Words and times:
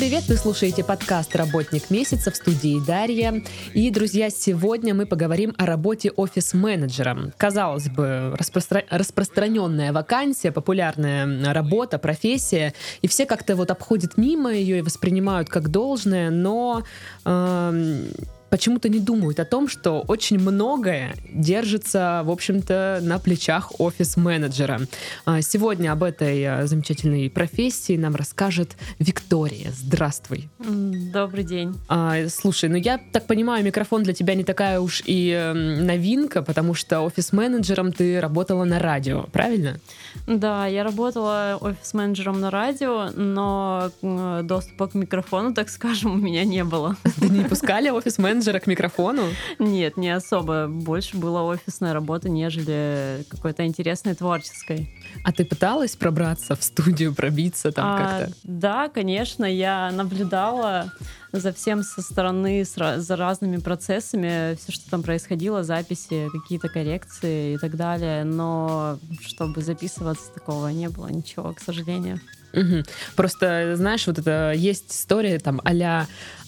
привет! 0.00 0.24
Вы 0.28 0.36
слушаете 0.36 0.82
подкаст 0.82 1.36
«Работник 1.36 1.90
месяца» 1.90 2.30
в 2.30 2.36
студии 2.36 2.82
Дарья. 2.86 3.42
И, 3.74 3.90
друзья, 3.90 4.30
сегодня 4.30 4.94
мы 4.94 5.04
поговорим 5.04 5.54
о 5.58 5.66
работе 5.66 6.10
офис-менеджера. 6.10 7.34
Казалось 7.36 7.90
бы, 7.90 8.34
распростра... 8.38 8.82
распространенная 8.88 9.92
вакансия, 9.92 10.52
популярная 10.52 11.52
работа, 11.52 11.98
профессия, 11.98 12.72
и 13.02 13.08
все 13.08 13.26
как-то 13.26 13.56
вот 13.56 13.70
обходят 13.70 14.16
мимо 14.16 14.50
ее 14.50 14.78
и 14.78 14.82
воспринимают 14.82 15.50
как 15.50 15.68
должное, 15.68 16.30
но... 16.30 16.82
Э 17.26 18.06
почему-то 18.50 18.88
не 18.88 18.98
думают 18.98 19.40
о 19.40 19.44
том, 19.44 19.68
что 19.68 20.00
очень 20.00 20.38
многое 20.38 21.14
держится, 21.32 22.22
в 22.24 22.30
общем-то, 22.30 22.98
на 23.02 23.18
плечах 23.18 23.80
офис-менеджера. 23.80 24.80
А, 25.24 25.40
сегодня 25.40 25.92
об 25.92 26.02
этой 26.02 26.44
а, 26.44 26.66
замечательной 26.66 27.30
профессии 27.30 27.96
нам 27.96 28.16
расскажет 28.16 28.76
Виктория. 28.98 29.70
Здравствуй. 29.72 30.48
Добрый 30.58 31.44
день. 31.44 31.78
А, 31.88 32.28
слушай, 32.28 32.68
ну 32.68 32.76
я 32.76 32.98
так 33.12 33.26
понимаю, 33.26 33.64
микрофон 33.64 34.02
для 34.02 34.12
тебя 34.12 34.34
не 34.34 34.44
такая 34.44 34.80
уж 34.80 35.02
и 35.06 35.52
новинка, 35.54 36.42
потому 36.42 36.74
что 36.74 37.00
офис-менеджером 37.00 37.92
ты 37.92 38.20
работала 38.20 38.64
на 38.64 38.78
радио, 38.78 39.22
правильно? 39.32 39.78
Да, 40.26 40.66
я 40.66 40.82
работала 40.82 41.56
офис-менеджером 41.60 42.40
на 42.40 42.50
радио, 42.50 43.10
но 43.14 43.92
доступа 44.02 44.88
к 44.88 44.94
микрофону, 44.94 45.54
так 45.54 45.70
скажем, 45.70 46.12
у 46.12 46.16
меня 46.16 46.44
не 46.44 46.64
было. 46.64 46.96
Ты 47.20 47.28
не 47.28 47.44
пускали 47.44 47.90
офис-менеджера 47.90 48.39
менеджера 48.40 48.58
к 48.58 48.66
микрофону? 48.66 49.24
Нет, 49.58 49.96
не 49.96 50.10
особо. 50.10 50.66
Больше 50.66 51.16
была 51.16 51.44
офисная 51.44 51.92
работа, 51.92 52.30
нежели 52.30 53.24
какой-то 53.28 53.66
интересной 53.66 54.14
творческой. 54.14 54.90
А 55.24 55.32
ты 55.32 55.44
пыталась 55.44 55.94
пробраться 55.96 56.56
в 56.56 56.62
студию, 56.62 57.14
пробиться 57.14 57.70
там 57.70 57.84
а, 57.86 57.98
как-то? 57.98 58.36
Да, 58.44 58.88
конечно, 58.88 59.44
я 59.44 59.90
наблюдала 59.92 60.90
за 61.32 61.52
всем 61.52 61.82
со 61.82 62.00
стороны, 62.00 62.64
за 62.64 63.16
разными 63.16 63.58
процессами, 63.58 64.56
все, 64.56 64.72
что 64.72 64.90
там 64.90 65.02
происходило, 65.02 65.62
записи, 65.62 66.28
какие-то 66.32 66.68
коррекции 66.68 67.54
и 67.54 67.58
так 67.58 67.76
далее. 67.76 68.24
Но 68.24 68.98
чтобы 69.20 69.60
записываться, 69.60 70.32
такого 70.32 70.68
не 70.68 70.88
было 70.88 71.08
ничего, 71.08 71.52
к 71.52 71.60
сожалению. 71.60 72.20
Угу. 72.52 72.84
Просто, 73.16 73.76
знаешь, 73.76 74.06
вот 74.06 74.18
это 74.18 74.52
есть 74.56 74.92
история, 74.92 75.38
там, 75.38 75.60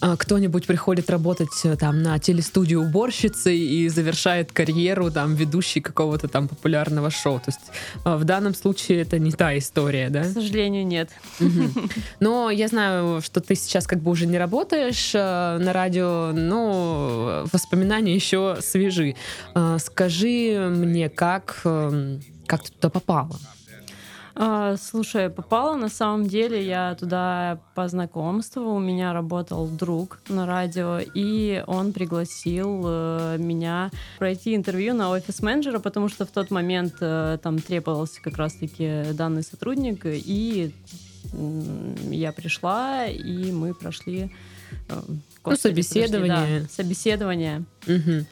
а 0.03 0.17
кто-нибудь 0.17 0.67
приходит 0.67 1.09
работать 1.09 1.47
э, 1.63 1.77
там 1.77 2.03
на 2.03 2.19
телестудию 2.19 2.81
уборщицы 2.81 3.55
и 3.55 3.87
завершает 3.87 4.51
карьеру 4.51 5.09
там 5.09 5.33
ведущей 5.33 5.79
какого-то 5.79 6.27
там 6.27 6.49
популярного 6.49 7.09
шоу. 7.09 7.39
То 7.39 7.45
есть 7.47 7.61
а, 8.03 8.17
в 8.17 8.25
данном 8.25 8.53
случае 8.53 9.01
это 9.01 9.17
не 9.17 9.31
та 9.31 9.57
история, 9.57 10.09
да? 10.09 10.23
К 10.23 10.33
сожалению, 10.33 10.85
нет. 10.85 11.09
Угу. 11.39 11.87
Но 12.19 12.49
я 12.49 12.67
знаю, 12.67 13.21
что 13.21 13.39
ты 13.39 13.55
сейчас 13.55 13.87
как 13.87 13.99
бы 13.99 14.11
уже 14.11 14.25
не 14.25 14.37
работаешь 14.37 15.11
э, 15.15 15.57
на 15.57 15.71
радио, 15.71 16.31
но 16.33 17.45
воспоминания 17.53 18.13
еще 18.13 18.57
свежи. 18.61 19.15
Э, 19.55 19.77
скажи 19.79 20.67
мне, 20.69 21.09
как, 21.09 21.61
э, 21.63 22.19
как 22.45 22.63
ты 22.63 22.71
туда 22.73 22.89
попала? 22.89 23.39
А, 24.35 24.77
слушай, 24.77 25.29
попала 25.29 25.75
на 25.75 25.89
самом 25.89 26.27
деле 26.27 26.65
я 26.65 26.95
туда 26.95 27.59
по 27.75 27.87
знакомству. 27.87 28.73
У 28.73 28.79
меня 28.79 29.13
работал 29.13 29.67
друг 29.67 30.19
на 30.27 30.45
радио, 30.47 30.99
и 30.99 31.63
он 31.67 31.93
пригласил 31.93 32.83
э, 32.85 33.37
меня 33.37 33.91
пройти 34.17 34.55
интервью 34.55 34.95
на 34.95 35.11
офис-менеджера, 35.11 35.79
потому 35.79 36.09
что 36.09 36.25
в 36.25 36.31
тот 36.31 36.49
момент 36.49 36.95
э, 36.99 37.37
там 37.43 37.59
требовался 37.59 38.21
как 38.21 38.37
раз-таки 38.37 39.13
данный 39.13 39.43
сотрудник, 39.43 40.01
и 40.05 40.73
я 42.09 42.31
пришла, 42.31 43.05
и 43.05 43.51
мы 43.51 43.75
прошли 43.75 44.31
э, 44.89 45.01
ну, 45.45 45.55
собеседование. 45.55 46.35
Прошли, 46.35 46.59
да, 46.59 46.67
собеседование. 46.69 47.63
Угу. 47.87 48.25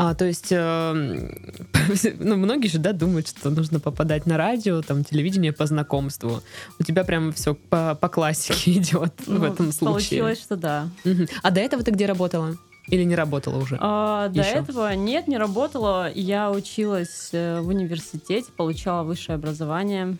А, 0.00 0.14
то 0.14 0.24
есть, 0.24 0.52
э, 0.52 0.92
ну, 2.20 2.36
многие 2.36 2.68
же, 2.68 2.78
да, 2.78 2.92
думают, 2.92 3.26
что 3.26 3.50
нужно 3.50 3.80
попадать 3.80 4.26
на 4.26 4.36
радио, 4.36 4.80
там, 4.80 5.02
телевидение 5.02 5.52
по 5.52 5.66
знакомству. 5.66 6.40
У 6.78 6.84
тебя 6.84 7.02
прям 7.02 7.32
все 7.32 7.56
по, 7.56 7.96
по 7.96 8.08
классике 8.08 8.72
идет 8.78 9.12
ну, 9.26 9.40
в 9.40 9.42
этом 9.42 9.72
случае. 9.72 10.20
Получилось, 10.20 10.40
что 10.40 10.56
да. 10.56 10.88
Угу. 11.04 11.26
А 11.42 11.50
до 11.50 11.60
этого 11.60 11.82
ты 11.82 11.90
где 11.90 12.06
работала? 12.06 12.56
Или 12.86 13.02
не 13.02 13.16
работала 13.16 13.58
уже? 13.58 13.76
А, 13.80 14.28
до 14.28 14.42
этого 14.42 14.94
нет, 14.94 15.26
не 15.26 15.36
работала. 15.36 16.08
Я 16.14 16.52
училась 16.52 17.30
э, 17.32 17.60
в 17.60 17.66
университете, 17.66 18.52
получала 18.56 19.02
высшее 19.02 19.34
образование. 19.34 20.16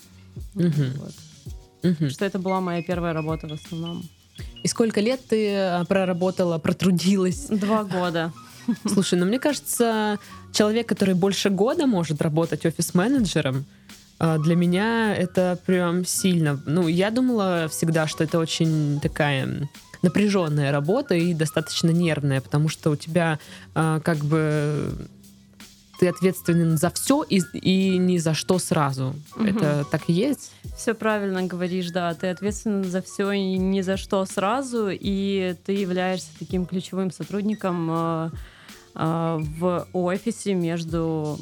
Угу. 0.57 0.85
Вот. 0.97 1.15
Угу. 1.93 2.11
Что 2.11 2.25
это 2.25 2.41
была 2.41 2.61
моя 2.61 2.83
первая 2.83 3.13
работа 3.13 3.47
в 3.47 3.53
основном. 3.53 4.03
И 4.65 4.67
сколько 4.67 5.01
лет 5.01 5.21
ты 5.29 5.51
э, 5.53 5.85
проработала, 5.85 6.59
протрудилась? 6.59 7.47
Два 7.47 7.85
года. 7.85 8.33
Слушай, 8.87 9.19
ну 9.19 9.27
мне 9.27 9.39
кажется, 9.39 10.19
человек, 10.53 10.89
который 10.89 11.15
больше 11.15 11.51
года 11.51 11.87
может 11.87 12.21
работать 12.23 12.67
офис-менеджером, 12.67 13.65
а, 14.19 14.39
для 14.39 14.57
меня 14.57 15.15
это 15.15 15.59
прям 15.65 16.05
сильно. 16.05 16.61
Ну, 16.67 16.89
я 16.89 17.11
думала 17.11 17.69
всегда, 17.71 18.07
что 18.07 18.25
это 18.25 18.39
очень 18.39 19.01
такая 19.01 19.69
напряженная 20.03 20.73
работа 20.73 21.15
и 21.15 21.35
достаточно 21.35 21.91
нервная, 21.91 22.41
потому 22.41 22.69
что 22.69 22.91
у 22.91 22.97
тебя 22.97 23.39
э, 23.75 24.01
как 24.05 24.19
бы 24.19 24.93
ты 25.99 26.07
ответственен 26.07 26.79
за 26.79 26.91
все 26.91 27.25
и, 27.29 27.41
и 27.53 27.99
ни 27.99 28.19
за 28.19 28.35
что 28.35 28.59
сразу. 28.61 29.17
Угу. 29.35 29.45
Это 29.45 29.85
так 29.91 30.03
и 30.07 30.13
есть? 30.13 30.53
Все 30.77 30.95
правильно 30.95 31.43
говоришь, 31.43 31.91
да. 31.91 32.15
Ты 32.15 32.29
ответственен 32.29 32.85
за 32.85 33.03
все 33.03 33.33
и 33.33 33.59
ни 33.59 33.81
за 33.81 33.97
что 33.97 34.25
сразу, 34.25 34.89
и 34.89 35.57
ты 35.67 35.73
являешься 35.73 36.29
таким 36.39 36.67
ключевым 36.67 37.11
сотрудником. 37.11 37.91
Э, 37.91 37.95
а, 37.95 38.31
в 38.99 39.87
офисе 39.93 40.55
между 40.55 41.39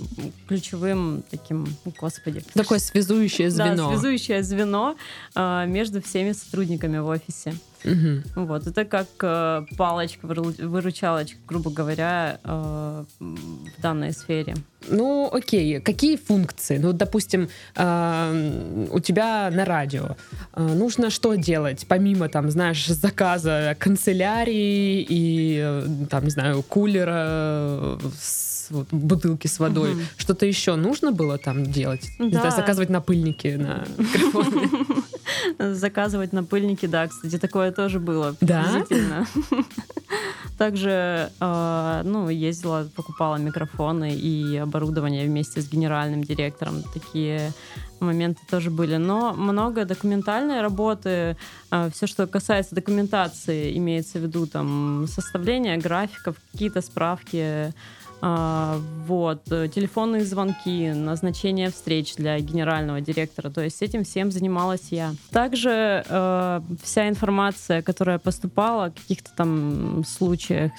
ключевым 0.47 1.25
таким, 1.31 1.67
господи. 1.99 2.45
Такое 2.53 2.79
связующее 2.79 3.51
звено. 3.51 3.77
Да, 3.77 3.89
связующее 3.89 4.43
звено 4.43 4.95
а, 5.35 5.65
между 5.65 6.03
всеми 6.03 6.33
сотрудниками 6.33 6.99
в 6.99 7.07
офисе. 7.07 7.55
Угу. 7.87 8.45
Вот, 8.47 8.67
это 8.67 8.85
как 8.85 9.07
э, 9.23 9.65
палочка-выручалочка, 9.77 11.39
грубо 11.47 11.71
говоря, 11.71 12.39
э, 12.43 13.05
в 13.21 13.81
данной 13.81 14.13
сфере. 14.13 14.55
Ну, 14.89 15.29
окей. 15.33 15.81
Какие 15.81 16.17
функции? 16.17 16.79
Ну, 16.79 16.93
допустим, 16.93 17.49
э, 17.77 18.87
у 18.91 19.01
тебя 19.01 19.51
на 19.51 19.65
радио 19.65 20.17
э, 20.55 20.63
нужно 20.63 21.11
что 21.11 21.35
делать, 21.35 21.87
помимо, 21.89 22.29
там, 22.29 22.51
знаешь, 22.51 22.87
заказа 22.87 23.77
канцелярии 23.79 25.07
и, 25.09 25.61
э, 25.63 25.87
там, 26.11 26.25
не 26.25 26.31
знаю, 26.31 26.63
кулера 26.63 27.99
с 28.21 28.71
вот, 28.71 28.89
бутылки 28.91 29.47
с 29.47 29.59
водой. 29.59 29.93
Угу. 29.93 30.01
Что-то 30.17 30.47
еще 30.47 30.77
нужно 30.77 31.13
было 31.13 31.39
там 31.39 31.65
делать? 31.65 32.09
Да. 32.19 32.25
Не 32.25 32.33
знаю, 32.33 32.53
заказывать 32.53 32.91
напыльники 32.91 33.57
на 33.57 33.85
микрофоны? 33.97 34.69
Заказывать 35.59 36.33
напыльники, 36.33 36.87
да, 36.87 37.09
кстати, 37.09 37.39
такое 37.39 37.73
тоже 37.73 38.01
было. 38.01 38.35
Да? 38.41 38.85
Также, 40.59 41.31
э, 41.39 42.03
ну, 42.05 42.31
ездила, 42.31 42.89
покупала 42.97 43.37
микрофоны 43.37 44.15
и 44.15 44.57
оборудование 44.57 45.27
вместе 45.27 45.61
с 45.61 45.69
генеральным 45.69 46.25
директором. 46.25 46.83
Такие 46.95 47.53
моменты 48.01 48.41
тоже 48.51 48.71
были. 48.71 48.97
Но 48.97 49.35
много 49.35 49.85
документальной 49.85 50.63
работы, 50.63 51.37
э, 51.71 51.91
все, 51.93 52.07
что 52.07 52.27
касается 52.27 52.75
документации, 52.75 53.77
имеется 53.77 54.19
в 54.19 54.23
виду 54.23 54.47
там 54.47 55.07
составление 55.09 55.77
графиков, 55.77 56.37
какие-то 56.53 56.81
справки, 56.81 57.75
вот, 58.21 59.45
телефонные 59.45 60.25
звонки, 60.25 60.91
назначение 60.93 61.71
встреч 61.71 62.17
для 62.17 62.39
генерального 62.41 63.01
директора. 63.01 63.51
То 63.51 63.63
есть 63.63 63.83
этим 63.83 64.05
всем 64.05 64.31
занималась 64.31 64.89
я. 64.91 65.15
Также 65.31 66.05
э, 66.09 66.61
вся 66.83 67.09
информация, 67.09 67.83
которая 67.83 68.19
поступала, 68.19 68.91
в 68.91 68.95
каких-то 68.95 69.31
там 69.37 70.05
случаях, 70.05 70.73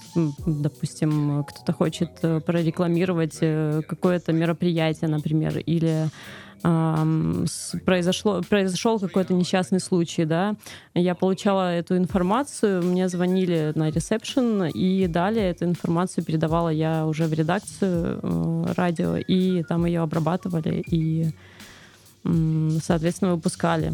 допустим, 0.46 1.44
кто-то 1.44 1.74
хочет 1.74 2.10
э, 2.22 2.42
прорекламировать 2.42 3.38
э, 3.42 3.82
какое-то 3.88 4.34
мероприятие, 4.34 5.10
например, 5.10 5.58
или 5.60 6.10
произошло, 7.86 8.42
произошел 8.48 9.00
какой-то 9.00 9.34
несчастный 9.34 9.80
случай, 9.80 10.26
да, 10.26 10.56
я 10.94 11.16
получала 11.16 11.72
эту 11.74 11.98
информацию, 11.98 12.84
мне 12.84 13.10
звонили 13.10 13.72
на 13.76 13.90
ресепшн, 13.90 14.66
и 14.66 15.08
далее 15.08 15.52
эту 15.52 15.66
информацию 15.66 16.24
передавала 16.24 16.70
я 16.70 17.06
уже 17.06 17.26
в 17.26 17.34
редакцию 17.34 18.20
э, 18.22 18.74
радио, 18.76 19.18
и 19.18 19.64
там 19.64 19.86
ее 19.86 20.02
обрабатывали 20.02 20.84
и, 20.90 21.32
соответственно, 22.82 23.36
выпускали. 23.36 23.94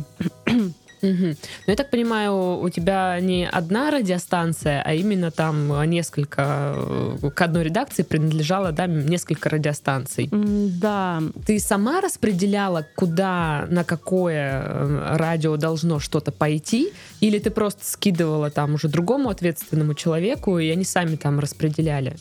Угу. 1.03 1.27
Ну, 1.27 1.35
я 1.67 1.75
так 1.75 1.89
понимаю, 1.89 2.59
у 2.59 2.69
тебя 2.69 3.19
не 3.19 3.47
одна 3.47 3.91
радиостанция, 3.91 4.81
а 4.85 4.93
именно 4.93 5.31
там 5.31 5.89
несколько, 5.89 6.73
э, 7.21 7.29
к 7.29 7.41
одной 7.41 7.65
редакции 7.65 8.03
принадлежало, 8.03 8.71
да, 8.71 8.87
несколько 8.87 9.49
радиостанций. 9.49 10.29
Да. 10.31 11.21
Ты 11.45 11.59
сама 11.59 11.99
распределяла, 11.99 12.87
куда, 12.95 13.65
на 13.69 13.83
какое 13.83 14.63
э, 14.63 15.15
радио 15.17 15.57
должно 15.57 15.99
что-то 15.99 16.31
пойти, 16.31 16.93
или 17.19 17.37
ты 17.37 17.49
просто 17.51 17.81
скидывала 17.83 18.49
там 18.49 18.75
уже 18.75 18.87
другому 18.87 19.29
ответственному 19.29 19.93
человеку, 19.95 20.57
и 20.57 20.69
они 20.69 20.85
сами 20.85 21.17
там 21.17 21.39
распределяли? 21.39 22.15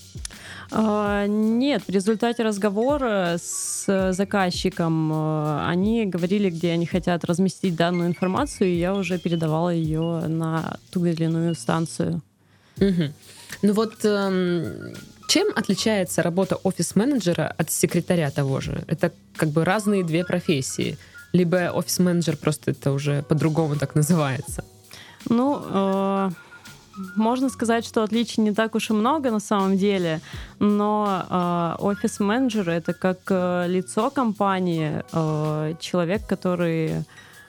А, 0.74 1.26
нет, 1.26 1.82
в 1.86 1.90
результате 1.90 2.42
разговора 2.42 3.36
с 3.38 4.12
заказчиком 4.12 5.12
э, 5.12 5.66
они 5.66 6.06
говорили, 6.06 6.48
где 6.48 6.72
они 6.72 6.86
хотят 6.86 7.24
разместить 7.24 7.76
данную 7.76 8.08
информацию, 8.08 8.70
и 8.70 8.78
я 8.78 8.94
уже 8.94 9.18
передавала 9.18 9.68
ее 9.68 10.26
на 10.28 10.78
ту 10.90 11.04
или 11.04 11.24
иную 11.24 11.54
станцию. 11.54 12.22
Угу. 12.78 13.12
Ну 13.62 13.72
вот 13.74 14.02
эм, 14.04 14.94
чем 15.28 15.48
отличается 15.54 16.22
работа 16.22 16.56
офис-менеджера 16.56 17.54
от 17.58 17.70
секретаря 17.70 18.30
того 18.30 18.60
же? 18.60 18.82
Это 18.86 19.12
как 19.36 19.50
бы 19.50 19.66
разные 19.66 20.04
две 20.04 20.24
профессии. 20.24 20.96
Либо 21.34 21.70
офис-менеджер 21.70 22.38
просто 22.38 22.70
это 22.70 22.92
уже 22.92 23.22
по-другому 23.22 23.76
так 23.76 23.94
называется. 23.94 24.64
Ну, 25.28 25.62
э, 25.64 26.30
можно 27.16 27.48
сказать, 27.48 27.86
что 27.86 28.02
отличий 28.02 28.42
не 28.42 28.52
так 28.52 28.74
уж 28.74 28.90
и 28.90 28.92
много 28.92 29.30
на 29.30 29.40
самом 29.40 29.76
деле, 29.76 30.20
но 30.58 31.24
э, 31.28 31.82
офис-менеджер 31.82 32.68
это 32.70 32.92
как 32.92 33.18
э, 33.30 33.66
лицо 33.68 34.10
компании, 34.10 35.02
э, 35.12 35.74
человек, 35.80 36.26
который 36.26 37.04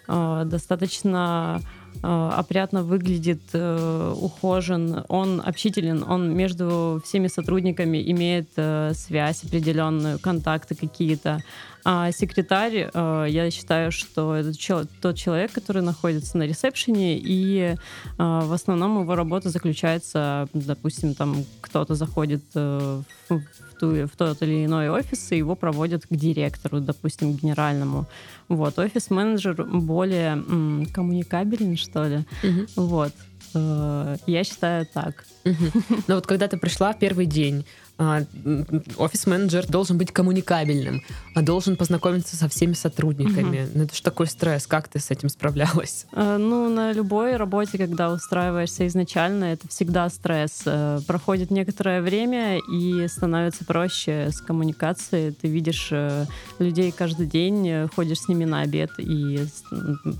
э, 0.08 0.44
достаточно 0.46 1.62
э, 2.02 2.30
опрятно 2.38 2.84
выглядит, 2.84 3.42
э, 3.54 4.14
ухожен, 4.16 5.04
он 5.08 5.42
общителен, 5.46 6.04
он 6.08 6.36
между 6.36 7.02
всеми 7.06 7.28
сотрудниками 7.28 8.02
имеет 8.12 8.50
э, 8.56 8.94
связь 8.96 9.44
определенную, 9.44 10.20
контакты 10.20 10.76
какие-то. 10.76 11.44
А 11.86 12.12
секретарь, 12.12 12.90
э, 12.94 13.26
я 13.30 13.52
считаю, 13.52 13.92
что 13.92 14.36
это 14.36 14.54
тот 15.02 15.18
человек, 15.18 15.52
который 15.52 15.82
находится 15.82 16.38
на 16.38 16.44
ресепшене, 16.44 17.18
и 17.18 17.60
э, 17.60 17.76
в 18.18 18.54
основном 18.54 19.02
его 19.02 19.16
работа 19.16 19.50
заключается, 19.50 20.48
допустим, 20.54 21.14
там 21.14 21.44
кто-то 21.60 21.96
заходит 21.96 22.44
э, 22.56 23.02
в, 23.28 23.42
ту, 23.80 24.08
в 24.08 24.12
тот 24.18 24.42
или 24.42 24.66
иной 24.66 24.90
офис, 24.90 25.32
и 25.34 25.38
его 25.38 25.56
проводят 25.56 26.06
к 26.06 26.16
директору, 26.16 26.80
допустим, 26.80 27.34
генеральному. 27.34 28.06
Вот, 28.48 28.80
офис-менеджер 28.80 29.66
более 29.66 30.34
м, 30.34 30.86
коммуникабелен, 30.94 31.76
что 31.76 32.06
ли. 32.06 32.26
Угу. 32.44 32.88
Вот. 32.88 33.14
Я 33.56 34.44
считаю 34.44 34.88
так. 34.92 35.26
Угу. 35.46 36.02
Но 36.08 36.16
вот 36.16 36.26
когда 36.26 36.48
ты 36.48 36.58
пришла 36.58 36.92
в 36.94 36.98
первый 36.98 37.28
день, 37.28 37.66
офис-менеджер 38.00 39.68
должен 39.68 39.98
быть 39.98 40.12
коммуникабельным, 40.12 41.04
а 41.36 41.42
должен 41.42 41.76
познакомиться 41.76 42.36
со 42.36 42.50
всеми 42.50 42.74
сотрудниками. 42.74 43.64
Угу. 43.64 43.72
Ну, 43.76 43.84
это 43.84 43.96
же 43.96 44.02
такой 44.02 44.28
стресс. 44.28 44.66
Как 44.66 44.88
ты 44.88 45.00
с 45.00 45.12
этим 45.12 45.30
справлялась? 45.30 46.08
А, 46.12 46.38
ну, 46.40 46.70
на 46.70 46.92
любой 46.92 47.36
работе, 47.36 47.78
когда 47.78 48.12
устраиваешься 48.12 48.88
изначально, 48.88 49.46
это 49.46 49.68
всегда 49.68 50.10
стресс. 50.10 50.64
Э, 50.66 51.00
проходит 51.06 51.52
некоторое 51.52 52.02
время 52.02 52.60
и 52.60 53.08
становится 53.08 53.64
проще 53.64 54.30
с 54.32 54.42
коммуникацией. 54.42 55.32
Ты 55.32 55.48
видишь 55.48 55.90
э, 55.92 56.26
людей 56.58 56.92
каждый 56.92 57.28
день, 57.28 57.68
э, 57.68 57.88
ходишь 57.96 58.22
с 58.22 58.28
ними 58.28 58.46
на 58.46 58.62
обед 58.62 58.90
и 58.98 59.46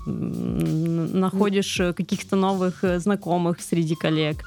находишь 0.06 1.80
каких-то 1.96 2.36
новых 2.36 2.84
знакомых 2.98 3.60
среди 3.60 3.94
коллег 3.96 4.44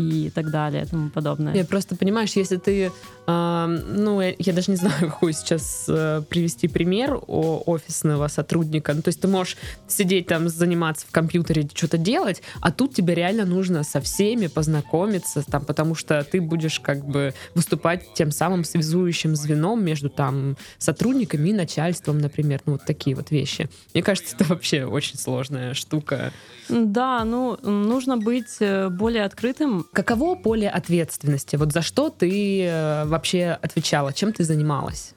и 0.00 0.30
так 0.30 0.50
далее 0.50 0.84
и 0.84 0.86
тому 0.86 1.10
подобное. 1.10 1.54
Я 1.54 1.64
просто, 1.64 1.96
понимаешь, 1.96 2.32
если 2.32 2.56
ты, 2.56 2.92
э, 3.26 3.66
ну, 3.66 4.20
я, 4.20 4.34
я 4.38 4.52
даже 4.52 4.70
не 4.70 4.76
знаю, 4.76 4.94
какой 5.00 5.32
сейчас 5.32 5.86
э, 5.88 6.22
привести 6.28 6.68
пример 6.68 7.18
о 7.26 7.62
офисного 7.66 8.28
сотрудника. 8.28 8.94
Ну, 8.94 9.02
то 9.02 9.08
есть 9.08 9.20
ты 9.20 9.28
можешь 9.28 9.56
сидеть 9.88 10.26
там, 10.26 10.48
заниматься 10.48 11.06
в 11.06 11.10
компьютере, 11.10 11.68
что-то 11.72 11.98
делать, 11.98 12.42
а 12.60 12.72
тут 12.72 12.94
тебе 12.94 13.14
реально 13.14 13.44
нужно 13.44 13.82
со 13.82 14.00
всеми 14.00 14.46
познакомиться, 14.46 15.42
там, 15.42 15.64
потому 15.64 15.94
что 15.94 16.24
ты 16.24 16.40
будешь 16.40 16.80
как 16.80 17.04
бы 17.04 17.34
выступать 17.54 18.14
тем 18.14 18.30
самым 18.30 18.64
связующим 18.64 19.36
звеном 19.36 19.84
между 19.84 20.08
там 20.08 20.56
сотрудниками 20.78 21.50
и 21.50 21.52
начальством, 21.52 22.18
например, 22.18 22.60
ну, 22.66 22.72
вот 22.72 22.84
такие 22.84 23.16
вот 23.16 23.30
вещи. 23.30 23.68
Мне 23.94 24.02
кажется, 24.02 24.34
это 24.36 24.44
вообще 24.44 24.84
очень 24.84 25.18
сложная 25.18 25.74
штука. 25.74 26.32
Да, 26.68 27.24
ну, 27.24 27.58
нужно 27.62 28.16
быть 28.16 28.56
э, 28.60 28.88
более 28.88 29.24
открытым 29.24 29.86
Каково 29.92 30.36
поле 30.36 30.68
ответственности? 30.68 31.56
Вот 31.56 31.72
за 31.72 31.82
что 31.82 32.10
ты 32.10 32.64
э, 32.64 33.04
вообще 33.06 33.58
отвечала? 33.60 34.12
Чем 34.12 34.32
ты 34.32 34.44
занималась? 34.44 35.14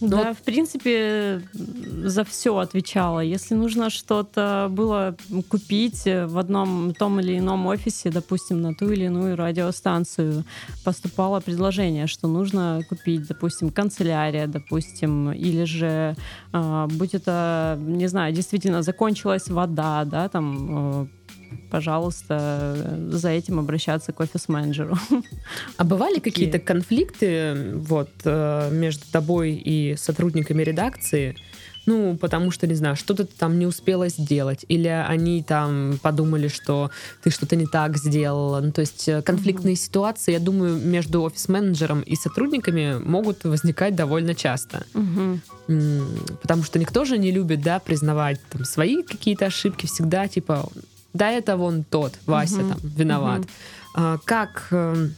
А, 0.00 0.04
ну, 0.04 0.08
да, 0.08 0.32
в 0.32 0.38
принципе, 0.38 1.42
за 1.52 2.24
все 2.24 2.56
отвечала. 2.56 3.20
Если 3.20 3.54
нужно 3.54 3.90
что-то 3.90 4.68
было 4.70 5.16
купить 5.48 6.04
в 6.04 6.38
одном 6.38 6.94
том 6.94 7.20
или 7.20 7.38
ином 7.38 7.66
офисе, 7.66 8.10
допустим, 8.10 8.60
на 8.60 8.74
ту 8.74 8.90
или 8.90 9.04
иную 9.04 9.36
радиостанцию, 9.36 10.44
поступало 10.84 11.40
предложение, 11.40 12.06
что 12.06 12.28
нужно 12.28 12.82
купить, 12.88 13.26
допустим, 13.26 13.70
канцелярия, 13.70 14.46
допустим, 14.46 15.32
или 15.32 15.64
же, 15.64 16.16
э, 16.52 16.86
будь 16.90 17.14
это, 17.14 17.78
не 17.80 18.08
знаю, 18.08 18.32
действительно 18.32 18.82
закончилась 18.82 19.48
вода, 19.48 20.04
да, 20.04 20.28
там 20.28 21.02
э, 21.02 21.17
пожалуйста, 21.70 22.98
за 23.10 23.28
этим 23.30 23.58
обращаться 23.58 24.12
к 24.12 24.20
офис-менеджеру. 24.20 24.96
А 25.76 25.84
бывали 25.84 26.18
какие-то 26.18 26.58
конфликты 26.58 27.72
вот, 27.74 28.10
э, 28.24 28.70
между 28.72 29.04
тобой 29.10 29.52
и 29.52 29.96
сотрудниками 29.96 30.62
редакции? 30.62 31.36
Ну, 31.88 32.18
потому 32.18 32.50
что, 32.50 32.66
не 32.66 32.74
знаю, 32.74 32.96
что-то 32.96 33.24
ты 33.24 33.32
там 33.38 33.58
не 33.58 33.64
успела 33.64 34.10
сделать, 34.10 34.66
или 34.68 34.88
они 34.88 35.42
там 35.42 35.98
подумали, 36.02 36.48
что 36.48 36.90
ты 37.22 37.30
что-то 37.30 37.56
не 37.56 37.66
так 37.66 37.96
сделала. 37.96 38.60
Ну, 38.60 38.72
то 38.72 38.82
есть 38.82 39.08
э, 39.08 39.22
конфликтные 39.22 39.74
mm-hmm. 39.74 39.86
ситуации, 39.86 40.32
я 40.32 40.38
думаю, 40.38 40.76
между 40.76 41.22
офис-менеджером 41.22 42.02
и 42.02 42.14
сотрудниками 42.14 42.98
могут 43.02 43.44
возникать 43.44 43.96
довольно 43.96 44.34
часто. 44.34 44.84
Mm-hmm. 44.92 46.38
Потому 46.42 46.62
что 46.62 46.78
никто 46.78 47.06
же 47.06 47.16
не 47.16 47.30
любит, 47.30 47.62
да, 47.62 47.78
признавать 47.78 48.38
там 48.50 48.66
свои 48.66 49.02
какие-то 49.02 49.46
ошибки, 49.46 49.86
всегда 49.86 50.28
типа 50.28 50.68
да 51.18 51.30
это 51.30 51.56
вон 51.56 51.84
тот, 51.84 52.12
Вася 52.26 52.60
угу. 52.60 52.68
там 52.68 52.78
виноват. 52.82 53.40
Угу. 53.40 53.48
А, 53.94 54.18
как 54.24 54.68
э, 54.70 55.08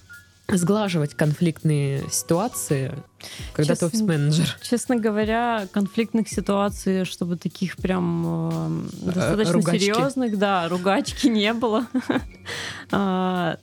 сглаживать 0.53 1.15
конфликтные 1.15 2.05
ситуации, 2.11 2.93
когда 3.53 3.75
честно, 3.75 3.89
ты 3.89 3.97
офис-менеджер? 3.97 4.57
Честно 4.63 4.97
говоря, 4.97 5.67
конфликтных 5.73 6.29
ситуаций, 6.29 7.05
чтобы 7.05 7.37
таких 7.37 7.77
прям 7.77 8.25
э, 8.27 8.83
э 9.03 9.13
достаточно 9.13 9.53
ругачки. 9.53 9.79
серьезных, 9.81 10.39
да, 10.39 10.69
ругачки 10.69 11.29
не 11.29 11.53
было. 11.53 11.87
А, 12.93 13.59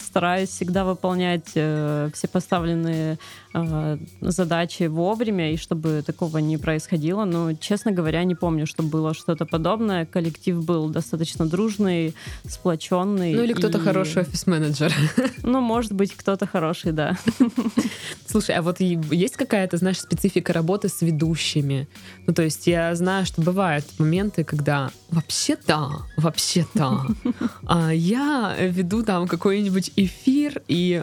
стараюсь 0.00 0.50
всегда 0.50 0.84
выполнять 0.84 1.50
э, 1.56 2.10
все 2.14 2.28
поставленные 2.28 3.18
э, 3.52 3.98
задачи 4.20 4.84
вовремя, 4.84 5.52
и 5.52 5.56
чтобы 5.56 6.04
такого 6.06 6.38
не 6.38 6.56
происходило. 6.56 7.24
Но, 7.24 7.54
честно 7.54 7.90
говоря, 7.90 8.22
не 8.22 8.36
помню, 8.36 8.66
что 8.66 8.84
было 8.84 9.12
что-то 9.14 9.46
подобное. 9.46 10.06
Коллектив 10.06 10.64
был 10.64 10.88
достаточно 10.88 11.46
дружный, 11.46 12.14
сплоченный. 12.46 13.34
Ну 13.34 13.42
или 13.42 13.54
кто-то 13.54 13.80
хороший 13.80 14.22
офис-менеджер. 14.22 14.94
Ну, 15.42 15.60
может 15.60 15.92
быть, 15.92 16.03
кто-то 16.12 16.46
хороший, 16.46 16.92
да. 16.92 17.16
Слушай, 18.26 18.56
а 18.56 18.62
вот 18.62 18.80
есть 18.80 19.36
какая-то, 19.36 19.76
знаешь, 19.76 20.00
специфика 20.00 20.52
работы 20.52 20.88
с 20.88 21.02
ведущими? 21.02 21.88
Ну, 22.26 22.34
то 22.34 22.42
есть 22.42 22.66
я 22.66 22.94
знаю, 22.94 23.26
что 23.26 23.42
бывают 23.42 23.84
моменты, 23.98 24.44
когда 24.44 24.90
вообще-то, 25.10 26.06
вообще-то, 26.16 27.06
а, 27.66 27.90
я 27.90 28.54
веду 28.58 29.02
там 29.02 29.28
какой-нибудь 29.28 29.92
эфир, 29.96 30.62
и 30.68 31.02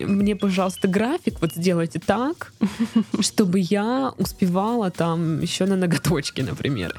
мне, 0.00 0.36
пожалуйста, 0.36 0.88
график 0.88 1.40
вот 1.40 1.52
сделайте 1.54 1.98
так, 1.98 2.52
чтобы 3.20 3.58
я 3.60 4.12
успевала 4.18 4.90
там 4.90 5.40
еще 5.40 5.66
на 5.66 5.76
ноготочки, 5.76 6.40
например. 6.40 6.94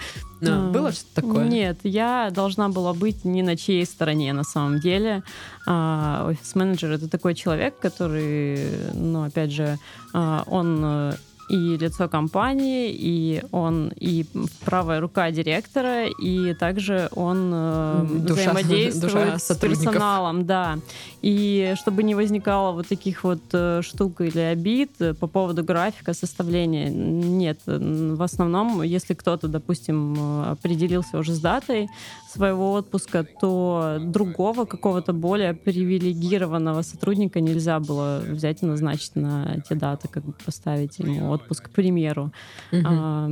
А, 0.50 0.72
было 0.72 0.92
что-то 0.92 1.22
такое? 1.22 1.48
Нет, 1.48 1.80
я 1.84 2.30
должна 2.32 2.70
была 2.70 2.94
быть 2.94 3.26
ни 3.26 3.42
на 3.42 3.56
чьей 3.56 3.86
стороне 3.86 4.34
на 4.34 4.44
самом 4.44 4.80
деле. 4.80 5.24
А, 5.68 6.28
офис-менеджер— 6.30 6.92
это 6.94 7.08
такой 7.08 7.36
человек, 7.36 7.80
который, 7.80 8.94
ну, 8.94 9.24
опять 9.24 9.52
же, 9.52 9.78
а, 10.14 10.44
он 10.48 10.82
э, 10.84 11.14
и 11.51 11.77
лицо 11.77 12.08
компании, 12.08 12.96
и 12.98 13.43
он 13.51 13.91
и 14.00 14.25
правая 14.63 15.01
рука 15.01 15.31
директора, 15.31 16.08
и 16.08 16.53
также 16.53 17.10
он 17.13 17.51
э, 17.53 18.08
душа, 18.10 18.53
взаимодействует 18.53 19.13
душа 19.13 19.39
с 19.39 19.55
персоналом, 19.55 20.46
да. 20.46 20.79
И 21.22 21.74
чтобы 21.75 22.03
не 22.03 22.15
возникало 22.15 22.72
вот 22.72 22.88
таких 22.88 23.25
вот 23.25 23.41
э, 23.51 23.81
штук 23.84 24.22
или 24.22 24.39
обид 24.39 24.91
по 25.20 25.27
поводу 25.27 25.63
графика 25.63 26.13
составления, 26.13 26.89
нет. 26.89 27.60
В 27.65 28.24
основном, 28.24 28.81
если 28.81 29.13
кто-то, 29.13 29.50
допустим, 29.50 30.43
определился 30.43 31.17
уже 31.17 31.34
с 31.34 31.39
датой 31.39 31.89
своего 32.31 32.74
отпуска, 32.74 33.25
то 33.41 33.98
другого 34.00 34.65
какого-то 34.65 35.12
более 35.12 35.53
привилегированного 35.53 36.81
сотрудника 36.81 37.41
нельзя 37.41 37.79
было 37.79 38.22
взять 38.25 38.63
и 38.63 38.65
назначить 38.65 39.15
на 39.15 39.62
те 39.67 39.75
даты, 39.75 40.08
как 40.08 40.24
бы 40.24 40.34
поставить 40.46 41.00
ему 41.00 41.29
отпуск, 41.29 41.41
к 41.50 41.70
примеру. 41.70 42.32
Угу. 42.72 42.82
А, 42.86 43.30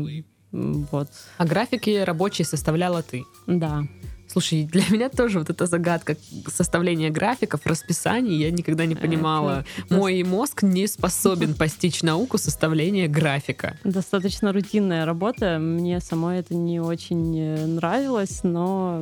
вот. 0.52 1.10
А 1.38 1.46
графики 1.46 2.04
рабочие 2.04 2.46
составляла 2.46 3.04
ты? 3.04 3.24
Да. 3.48 3.84
Слушай, 4.32 4.66
для 4.66 4.84
меня 4.92 5.10
тоже 5.10 5.40
вот 5.40 5.50
эта 5.50 5.66
загадка 5.66 6.16
составления 6.46 7.10
графиков, 7.10 7.66
расписаний, 7.66 8.38
я 8.38 8.52
никогда 8.52 8.86
не 8.86 8.96
понимала. 8.96 9.66
Мой 9.90 10.22
мозг 10.24 10.62
не 10.62 10.86
способен 10.86 11.56
постичь 11.56 12.04
науку 12.04 12.38
составления 12.38 13.08
графика. 13.08 13.78
Достаточно 13.84 14.54
рутинная 14.54 15.06
работа. 15.06 15.58
Мне 15.60 16.00
самой 16.00 16.40
это 16.40 16.54
не 16.54 16.80
очень 16.80 17.40
э, 17.40 17.66
нравилось, 17.66 18.42
но 18.44 19.02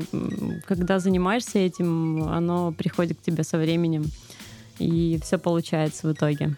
когда 0.65 0.99
занимаешься 0.99 1.59
этим, 1.59 2.23
оно 2.23 2.71
приходит 2.71 3.19
к 3.19 3.21
тебе 3.21 3.43
со 3.43 3.57
временем, 3.57 4.05
и 4.79 5.19
все 5.21 5.37
получается 5.37 6.07
в 6.07 6.13
итоге. 6.13 6.55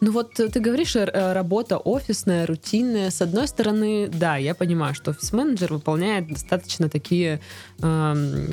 Ну 0.00 0.12
вот 0.12 0.38
э, 0.40 0.48
ты 0.48 0.60
говоришь, 0.60 0.96
э, 0.96 1.32
работа 1.32 1.78
офисная, 1.78 2.46
рутинная. 2.46 3.10
С 3.10 3.20
одной 3.20 3.48
стороны, 3.48 4.08
да, 4.08 4.36
я 4.36 4.54
понимаю, 4.54 4.94
что 4.94 5.10
офис-менеджер 5.10 5.72
выполняет 5.72 6.28
достаточно 6.28 6.88
такие, 6.88 7.40
эм, 7.82 8.48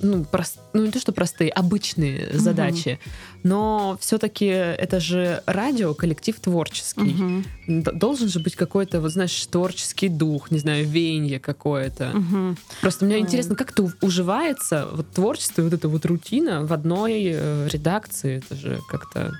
ну, 0.00 0.24
прост, 0.24 0.58
ну 0.72 0.84
не 0.84 0.90
то 0.92 1.00
что 1.00 1.12
простые, 1.12 1.50
обычные 1.50 2.28
угу. 2.28 2.38
задачи, 2.38 3.00
но 3.42 3.98
все-таки 4.00 4.46
это 4.46 5.00
же 5.00 5.42
радио, 5.46 5.94
коллектив 5.94 6.38
творческий. 6.38 7.44
Угу. 7.68 7.82
Должен 7.92 8.28
же 8.28 8.38
быть 8.38 8.54
какой-то, 8.54 9.00
вот 9.00 9.10
знаешь, 9.10 9.46
творческий 9.46 10.08
дух, 10.08 10.50
не 10.50 10.58
знаю, 10.58 10.86
веяние 10.86 11.40
какое-то. 11.40 12.12
Угу. 12.14 12.56
Просто 12.80 13.04
мне 13.04 13.18
интересно, 13.18 13.56
как 13.56 13.72
это 13.72 13.90
уживается, 14.02 14.88
вот 14.92 15.10
творчество, 15.10 15.62
вот 15.62 15.72
эта 15.72 15.88
вот 15.88 16.06
рутина 16.06 16.64
в 16.64 16.72
одной 16.72 17.32
э, 17.34 17.68
редакции. 17.72 18.38
Это 18.38 18.54
же 18.54 18.80
как-то 18.88 19.36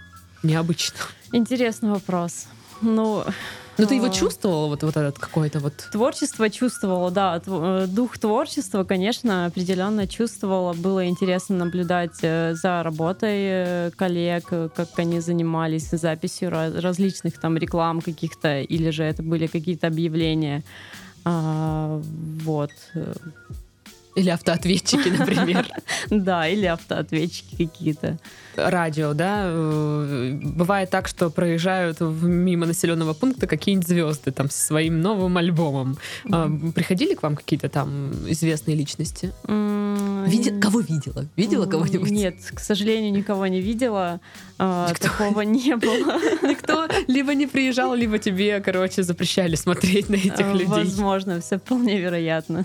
необычно. 0.47 0.99
Интересный 1.33 1.91
вопрос. 1.91 2.47
Ну, 2.81 3.25
но 3.79 3.85
ну, 3.85 3.89
ты 3.89 3.95
его 3.97 4.07
а. 4.07 4.11
чувствовала, 4.11 4.69
вот, 4.69 4.83
вот 4.83 4.97
этот 4.97 5.19
какой-то 5.19 5.61
вот... 5.61 5.89
Творчество 5.93 6.49
чувствовала, 6.49 7.11
да. 7.11 7.43
Э, 7.47 7.87
дух 7.87 8.17
творчества, 8.19 8.85
конечно, 8.85 9.47
определенно 9.47 10.07
чувствовала. 10.07 10.73
Было 10.73 11.07
интересно 11.07 11.57
наблюдать 11.57 12.19
э, 12.23 12.55
за 12.55 12.83
работой 12.83 13.37
э, 13.39 13.91
коллег, 13.95 14.47
как 14.49 14.99
они 14.99 15.21
занимались 15.21 15.91
записью 15.91 16.51
различных 16.51 17.39
там 17.39 17.59
реклам 17.59 18.01
каких-то, 18.01 18.61
или 18.63 18.89
же 18.91 19.05
это 19.05 19.23
были 19.23 19.47
какие-то 19.47 19.89
объявления. 19.89 20.65
А, 21.25 22.01
вот. 22.45 22.71
Или 24.15 24.31
автоответчики, 24.31 25.09
например. 25.09 25.67
Да, 26.11 26.49
или 26.49 26.65
автоответчики 26.65 27.67
какие-то. 27.67 28.19
Радио, 28.57 29.13
да? 29.15 29.45
Э, 29.47 30.39
бывает 30.43 30.91
так, 30.91 31.09
что 31.09 31.31
проезжают 31.31 32.01
мимо 32.01 32.67
населенного 32.67 33.13
пункта 33.13 33.47
какие-нибудь 33.47 33.89
звезды 33.89 34.33
там 34.33 34.51
со 34.51 34.61
своим 34.61 35.01
новым 35.01 35.37
альбомом. 35.37 35.99
А, 36.31 36.51
приходили 36.75 37.15
к 37.15 37.23
вам 37.23 37.37
какие-то 37.37 37.69
там 37.69 38.11
известные 38.29 38.77
личности? 38.77 39.33
Види... 39.47 40.59
Кого 40.61 40.81
видела? 40.81 41.27
Видела 41.37 41.67
кого-нибудь? 41.67 42.11
Нет, 42.11 42.37
к 42.55 42.61
сожалению, 42.61 43.13
никого 43.13 43.47
не 43.47 43.61
видела. 43.61 44.21
А, 44.59 44.89
Никто... 44.91 45.09
Такого 45.09 45.43
не 45.43 45.77
было. 45.77 46.19
Никто 46.43 46.89
либо 47.07 47.35
не 47.35 47.47
приезжал, 47.47 47.95
либо 47.95 48.19
тебе, 48.19 48.61
короче, 48.61 49.03
запрещали 49.03 49.55
смотреть 49.55 50.09
на 50.09 50.17
этих 50.17 50.47
а, 50.47 50.53
людей. 50.53 50.67
Возможно, 50.67 51.41
все 51.41 51.59
вполне 51.59 52.01
вероятно. 52.01 52.65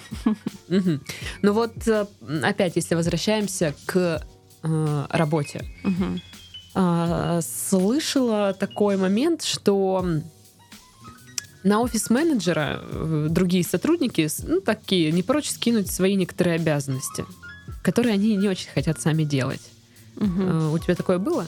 Ну 0.68 1.54
вот 1.54 1.88
э, 1.88 2.06
опять, 2.44 2.76
если 2.76 2.96
возвращаемся 2.96 3.74
к 3.86 4.22
э, 4.64 5.06
работе. 5.10 5.66
Угу. 5.84 7.42
слышала 7.42 8.54
такой 8.54 8.98
момент, 8.98 9.44
что 9.44 10.06
на 11.64 11.82
офис-менеджера 11.82 12.80
э, 12.82 13.28
другие 13.30 13.64
сотрудники, 13.64 14.28
ну, 14.44 14.62
такие, 14.62 15.12
не 15.12 15.22
прочь 15.22 15.50
скинуть 15.50 15.92
свои 15.92 16.16
некоторые 16.16 16.56
обязанности, 16.56 17.26
которые 17.84 18.14
они 18.14 18.36
не 18.36 18.48
очень 18.48 18.70
хотят 18.70 19.00
сами 19.00 19.24
делать. 19.24 19.62
Угу. 20.18 20.72
У 20.74 20.80
тебя 20.80 20.96
такое 20.96 21.20
было? 21.20 21.46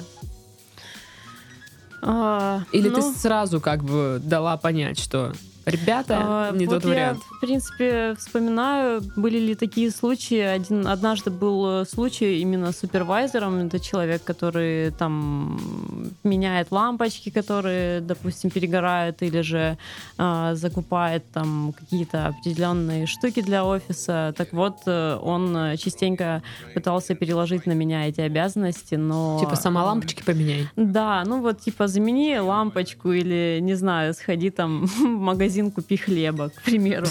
А, 2.02 2.64
Или 2.72 2.90
ну... 2.90 2.96
ты 2.96 3.18
сразу 3.18 3.60
как 3.60 3.84
бы 3.84 4.20
дала 4.24 4.58
понять, 4.58 5.00
что 5.00 5.34
Ребята, 5.66 6.20
а, 6.22 6.52
не 6.52 6.66
вот 6.66 6.82
тот 6.82 6.86
вариант. 6.86 7.20
Я, 7.32 7.38
в 7.38 7.40
принципе, 7.40 8.16
вспоминаю, 8.18 9.02
были 9.16 9.40
ли 9.40 9.56
такие 9.56 9.92
случаи. 9.92 10.40
Один, 10.40 10.88
однажды 10.88 11.32
был 11.32 11.82
э, 11.82 11.86
случай 11.86 12.42
именно 12.42 12.72
с 12.74 12.80
супервайзером. 12.80 13.68
Это 13.68 13.80
человек, 13.80 14.24
который 14.24 14.92
там 14.92 16.12
меняет 16.24 16.72
лампочки, 16.72 17.30
которые, 17.30 18.02
допустим, 18.02 18.50
перегорают, 18.50 19.22
или 19.22 19.42
же 19.42 19.78
э, 20.18 20.52
закупает 20.56 21.24
там 21.32 21.74
какие-то 21.78 22.28
определенные 22.28 23.06
штуки 23.06 23.42
для 23.42 23.64
офиса. 23.64 24.34
Так 24.38 24.52
вот, 24.52 24.80
э, 24.86 25.18
он 25.22 25.78
частенько 25.78 26.44
пытался 26.74 27.16
переложить 27.16 27.66
на 27.66 27.74
меня 27.74 28.10
эти 28.10 28.20
обязанности, 28.20 28.96
но... 28.96 29.38
Типа 29.40 29.56
сама 29.56 29.86
лампочки 29.86 30.24
поменяй. 30.24 30.68
Да, 30.76 31.24
ну 31.26 31.42
вот 31.42 31.62
типа 31.62 31.88
замени 31.88 32.38
лампочку 32.38 33.14
или, 33.14 33.60
не 33.62 33.76
знаю, 33.76 34.14
сходи 34.14 34.50
там 34.50 34.86
в 34.98 35.02
магазин 35.02 35.53
магазин, 35.54 35.72
купи 35.72 35.98
хлеба, 35.98 36.50
к 36.50 36.62
примеру. 36.64 37.08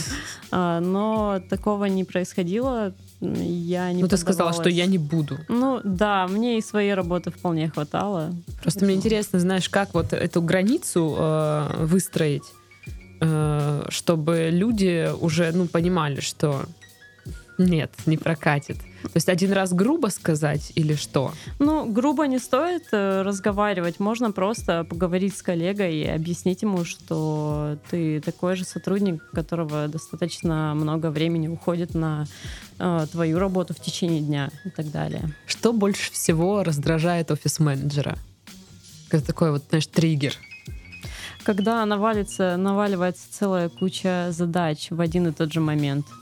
А, 0.51 0.81
но 0.81 1.41
такого 1.49 1.87
не 1.87 2.05
происходило. 2.05 2.93
Я 3.21 3.93
не 3.93 4.03
Ну, 4.03 4.09
ты 4.09 4.17
сказала, 4.17 4.53
что 4.53 4.69
я 4.69 4.87
не 4.87 4.99
буду. 4.99 5.39
Ну, 5.49 5.81
да, 5.85 6.27
мне 6.27 6.59
и 6.59 6.63
своей 6.63 6.95
работы 6.95 7.31
вполне 7.31 7.69
хватало. 7.69 8.33
Просто 8.63 8.85
мне 8.85 8.95
интересно, 8.95 9.39
знаешь, 9.39 9.69
как 9.69 9.95
вот 9.95 10.13
эту 10.13 10.43
границу 10.43 11.15
э, 11.19 11.85
выстроить, 11.85 12.53
э, 13.21 13.85
чтобы 13.89 14.51
люди 14.53 15.11
уже, 15.21 15.53
ну, 15.53 15.67
понимали, 15.67 16.21
что 16.21 16.65
нет, 17.59 17.93
не 18.07 18.17
прокатит. 18.17 18.79
То 19.03 19.17
есть 19.17 19.29
один 19.29 19.53
раз 19.53 19.73
грубо 19.73 20.09
сказать 20.09 20.73
или 20.75 20.95
что? 20.95 21.33
Ну, 21.59 21.91
грубо 21.91 22.27
не 22.27 22.39
стоит 22.39 22.85
э, 22.93 23.23
разговаривать. 23.23 23.99
Можно 24.01 24.31
просто 24.31 24.85
поговорить 24.85 25.37
с 25.37 25.43
коллегой 25.43 25.97
и 25.97 26.07
объяснить 26.07 26.63
ему, 26.63 26.85
что 26.85 27.79
ты 27.91 28.21
такой 28.21 28.57
же 28.57 28.65
сотрудник, 28.65 29.23
которого 29.33 29.89
достаточно 29.89 30.73
много 30.75 31.11
времени 31.11 31.49
уходит 31.49 31.95
на 31.95 32.27
э, 32.79 33.07
твою 33.11 33.39
работу 33.39 33.75
в 33.75 33.81
течение 33.81 34.21
дня 34.21 34.51
и 34.65 34.71
так 34.71 34.91
далее. 34.91 35.35
Что 35.47 35.73
больше 35.73 36.13
всего 36.13 36.63
раздражает 36.63 37.31
офис-менеджера? 37.31 38.17
Это 39.11 39.27
такой 39.27 39.51
вот, 39.51 39.65
знаешь, 39.69 39.87
триггер. 39.87 40.35
Когда 41.43 41.85
навалится, 41.85 42.57
наваливается 42.57 43.25
целая 43.31 43.69
куча 43.69 44.29
задач 44.31 44.87
в 44.91 45.01
один 45.01 45.27
и 45.27 45.33
тот 45.33 45.53
же 45.53 45.61
момент— 45.61 46.07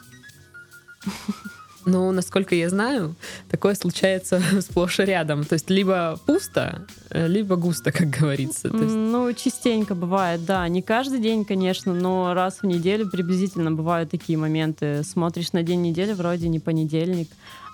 ну, 1.87 2.13
насколько 2.13 2.55
я 2.55 2.69
знаю, 2.69 3.15
такое 3.51 3.75
случается 3.75 4.41
сплошь 4.61 5.01
и 5.01 5.05
рядом. 5.05 5.45
То 5.45 5.55
есть 5.55 5.71
либо 5.71 6.19
пусто, 6.27 6.87
либо 7.11 7.57
густо, 7.57 7.93
как 7.93 8.11
говорится. 8.11 8.69
есть... 8.83 8.95
Ну, 8.95 9.33
частенько 9.33 9.95
бывает, 9.95 10.45
да. 10.45 10.67
Не 10.69 10.83
каждый 10.83 11.21
день, 11.21 11.45
конечно, 11.45 11.95
но 11.95 12.35
раз 12.35 12.63
в 12.63 12.67
неделю 12.67 13.09
приблизительно 13.11 13.73
бывают 13.73 14.11
такие 14.11 14.39
моменты. 14.39 15.03
Смотришь 15.05 15.53
на 15.53 15.63
день 15.63 15.83
недели, 15.83 16.13
вроде 16.13 16.49
не 16.49 16.61
понедельник, 16.61 17.29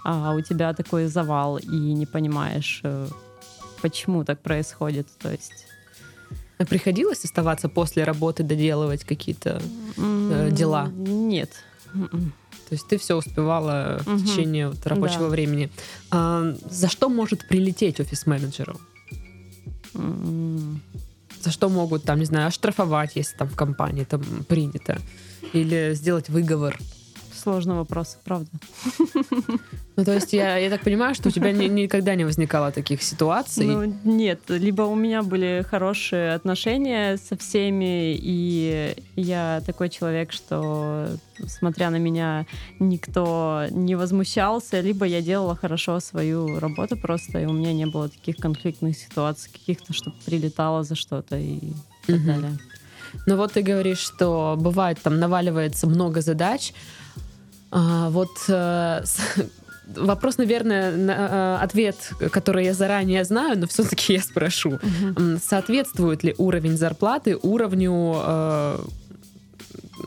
а 0.05 0.35
у 0.35 0.41
тебя 0.41 0.73
такой 0.73 1.07
завал, 1.07 1.59
и 1.59 1.67
не 1.67 2.07
понимаешь, 2.07 2.81
э, 2.85 3.09
почему 3.83 4.25
так 4.25 4.41
происходит. 4.41 5.09
То 5.19 5.33
есть 5.33 5.67
а 6.59 6.65
Приходилось 6.65 7.25
оставаться 7.25 7.69
после 7.69 8.05
работы, 8.05 8.43
доделывать 8.43 9.05
какие-то 9.05 9.61
э, 9.99 10.49
дела? 10.53 10.89
Нет. 10.89 11.51
То 12.69 12.75
есть 12.75 12.89
ты 12.89 12.99
все 12.99 13.17
успевала 13.17 14.01
угу. 14.05 14.17
в 14.17 14.25
течение 14.25 14.69
вот 14.69 14.85
рабочего 14.87 15.25
да. 15.25 15.29
времени. 15.29 15.71
А, 16.11 16.55
за 16.69 16.89
что 16.89 17.09
может 17.09 17.47
прилететь 17.47 18.01
офис-менеджеру? 18.01 18.81
За 19.93 21.51
что 21.53 21.69
могут, 21.69 22.03
там, 22.03 22.19
не 22.19 22.25
знаю, 22.25 22.49
оштрафовать, 22.49 23.13
если 23.15 23.37
там 23.37 23.49
в 23.49 23.55
компании 23.55 24.05
там 24.05 24.23
принято? 24.49 24.99
Или 25.53 25.95
сделать 25.95 26.29
выговор? 26.29 26.77
Сложный 27.47 27.77
вопрос, 27.77 28.19
правда. 28.25 28.51
Ну, 29.97 30.05
то 30.05 30.13
есть 30.15 30.33
я, 30.33 30.57
я 30.59 30.69
так 30.69 30.83
понимаю, 30.83 31.15
что 31.15 31.29
у 31.29 31.33
тебя 31.33 31.53
ни, 31.53 31.69
никогда 31.69 32.17
не 32.17 32.25
возникало 32.25 32.73
таких 32.73 33.03
ситуаций? 33.03 33.67
Ну, 33.67 33.85
нет, 34.05 34.41
либо 34.49 34.83
у 34.83 34.97
меня 34.97 35.23
были 35.23 35.65
хорошие 35.71 36.35
отношения 36.35 37.17
со 37.17 37.37
всеми, 37.37 38.17
и 38.19 38.97
я 39.15 39.63
такой 39.65 39.89
человек, 39.89 40.33
что, 40.33 41.07
смотря 41.47 41.91
на 41.91 41.97
меня, 41.99 42.47
никто 42.81 43.67
не 43.71 43.95
возмущался, 43.95 44.81
либо 44.81 45.07
я 45.07 45.23
делала 45.23 45.55
хорошо 45.55 46.01
свою 46.01 46.59
работу 46.59 46.97
просто, 46.97 47.39
и 47.39 47.47
у 47.47 47.53
меня 47.53 47.73
не 47.73 47.87
было 47.87 48.09
таких 48.09 48.37
конфликтных 48.37 48.99
ситуаций 48.99 49.53
каких-то, 49.53 49.93
чтобы 49.93 50.17
прилетало 50.27 50.83
за 50.83 50.97
что-то 50.97 51.37
и 51.39 51.61
так 52.07 52.17
Мгм. 52.17 52.27
далее. 52.27 52.59
Ну 53.27 53.37
вот 53.37 53.53
ты 53.53 53.63
говоришь, 53.63 53.99
что 53.99 54.57
бывает 54.59 54.99
там 55.03 55.19
наваливается 55.21 55.87
много 55.87 56.21
задач. 56.21 56.73
А, 57.71 58.11
вот 58.11 58.31
э, 58.49 59.01
с- 59.05 59.21
вопрос, 59.97 60.39
наверное, 60.39 60.97
на- 60.97 61.59
э, 61.61 61.65
ответ, 61.65 61.97
который 62.33 62.65
я 62.67 62.75
заранее 62.75 63.25
знаю, 63.25 63.59
но 63.59 63.67
все-таки 63.67 64.15
я 64.15 64.21
спрошу. 64.23 64.79
М, 65.17 65.39
Соответствует 65.45 66.23
ли 66.25 66.35
уровень 66.39 66.77
зарплаты 66.77 67.37
уровню 67.37 68.15
э, 68.25 68.79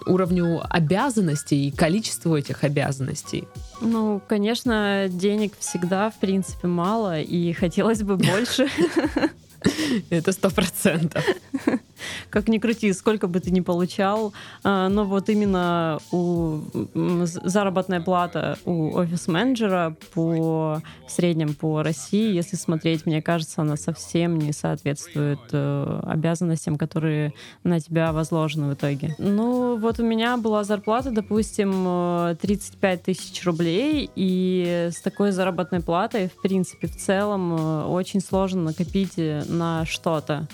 уровню 0.06 0.62
обязанностей 0.70 1.68
и 1.68 1.72
количеству 1.72 2.36
этих 2.36 2.64
обязанностей? 2.64 3.48
Ну, 3.82 4.22
конечно, 4.28 5.06
денег 5.10 5.54
всегда, 5.60 6.10
в 6.10 6.16
принципе, 6.20 6.68
мало, 6.68 7.20
и 7.20 7.54
хотелось 7.54 8.04
бы 8.04 8.16
больше. 8.32 8.68
Это 10.10 10.32
сто 10.32 10.50
процентов. 10.50 11.24
Как 12.30 12.48
ни 12.48 12.58
крути, 12.58 12.94
сколько 12.94 13.28
бы 13.28 13.40
ты 13.40 13.52
ни 13.52 13.62
получал, 13.62 14.34
а, 14.64 14.90
но 14.90 15.06
вот 15.06 15.30
именно 15.30 16.00
у 16.12 16.60
заработная 16.94 18.02
плата 18.02 18.58
у 18.66 18.96
офис-менеджера 18.96 19.96
по 20.14 20.82
в 21.08 21.12
среднем 21.12 21.54
по 21.54 21.82
России, 21.84 22.34
если 22.34 22.56
смотреть, 22.56 23.06
мне 23.06 23.22
кажется, 23.22 23.62
она 23.62 23.76
совсем 23.76 24.38
не 24.38 24.54
соответствует 24.54 25.40
э, 25.52 26.02
обязанностям, 26.04 26.78
которые 26.78 27.34
на 27.64 27.80
тебя 27.80 28.12
возложены 28.12 28.70
в 28.70 28.74
итоге. 28.74 29.16
Ну, 29.18 29.78
вот 29.78 30.00
у 30.00 30.04
меня 30.04 30.38
была 30.38 30.64
зарплата, 30.64 31.12
допустим, 31.12 31.72
э, 31.88 32.36
35 32.42 33.04
тысяч 33.04 33.44
рублей, 33.46 34.10
и 34.16 34.90
с 34.92 35.02
такой 35.02 35.32
заработной 35.32 35.82
платой, 35.82 36.28
в 36.28 36.42
принципе, 36.42 36.88
в 36.88 36.96
целом, 36.96 37.54
э, 37.54 37.84
очень 37.86 38.22
сложно 38.22 38.64
накопить 38.64 39.14
э, 39.18 39.44
на 39.48 39.86
что-то. 39.86 40.48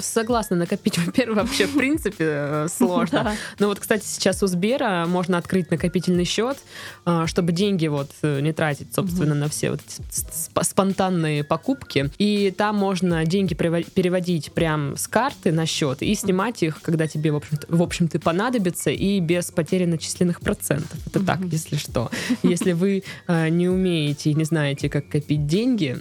Согласна, 0.00 0.56
накопить, 0.56 0.98
во-первых, 1.06 1.38
вообще 1.38 1.66
в 1.66 1.76
принципе 1.76 2.24
э, 2.28 2.66
сложно. 2.70 3.34
Но 3.58 3.68
вот, 3.68 3.80
кстати, 3.80 4.04
сейчас 4.04 4.42
у 4.42 4.46
Сбера 4.46 5.06
можно 5.06 5.38
открыть 5.38 5.70
накопительный 5.70 6.24
счет, 6.24 6.58
а, 7.04 7.26
чтобы 7.26 7.52
деньги 7.52 7.86
вот 7.86 8.10
э, 8.22 8.40
не 8.40 8.52
тратить, 8.52 8.94
собственно, 8.94 9.34
на 9.34 9.48
все 9.48 9.70
вот 9.70 9.80
спонтанные 10.10 11.44
покупки. 11.44 12.10
И 12.18 12.54
там 12.56 12.76
можно 12.76 13.24
деньги 13.24 13.54
переводить 13.54 14.52
прям 14.52 14.96
с 14.96 15.08
карты 15.08 15.52
на 15.52 15.66
счет 15.66 16.02
и 16.02 16.14
снимать 16.14 16.62
их, 16.62 16.82
когда 16.82 17.06
тебе, 17.06 17.32
в 17.32 17.36
общем-то, 17.36 17.66
в 17.68 17.82
общем-то 17.82 18.20
понадобится, 18.20 18.90
и 18.90 19.20
без 19.20 19.50
потери 19.50 19.84
начисленных 19.84 20.40
процентов. 20.40 20.96
Это 21.06 21.24
так, 21.24 21.40
если 21.50 21.76
что. 21.76 22.10
Если 22.42 22.72
вы 22.72 23.04
э, 23.26 23.48
не 23.48 23.68
умеете 23.68 24.30
и 24.30 24.34
не 24.34 24.44
знаете, 24.44 24.88
как 24.88 25.08
копить 25.08 25.46
деньги, 25.46 25.98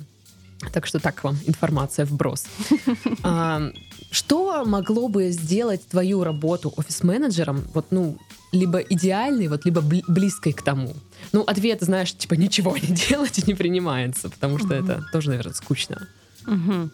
так 0.73 0.85
что 0.87 0.99
так 0.99 1.23
вам 1.23 1.37
информация 1.45 2.05
вброс. 2.05 2.45
А, 3.23 3.71
Что 4.11 4.63
могло 4.65 5.07
бы 5.09 5.31
сделать 5.31 5.81
твою 5.87 6.23
работу 6.23 6.73
офис-менеджером, 6.77 7.63
вот, 7.73 7.85
ну, 7.91 8.17
либо 8.53 8.79
идеальной, 8.79 9.47
вот, 9.49 9.65
либо 9.65 9.81
бли- 9.81 10.03
близкой 10.07 10.53
к 10.53 10.61
тому? 10.61 10.93
Ну, 11.33 11.41
ответ, 11.41 11.79
знаешь, 11.81 12.13
типа 12.13 12.35
ничего 12.35 12.77
не 12.77 12.87
делать 13.09 13.47
не 13.47 13.53
принимается, 13.53 14.29
потому 14.29 14.57
что 14.59 14.67
Мгм. 14.75 14.83
это 14.85 15.03
тоже, 15.11 15.29
наверное, 15.29 15.53
скучно. 15.53 16.07
Мгм. 16.45 16.89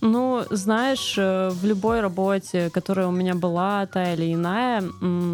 Ну, 0.00 0.44
знаешь, 0.50 1.14
э, 1.18 1.50
в 1.50 1.64
любой 1.64 2.00
работе, 2.00 2.68
которая 2.70 3.06
у 3.06 3.12
меня 3.12 3.34
была, 3.34 3.86
та 3.86 4.12
или 4.14 4.34
иная, 4.34 4.82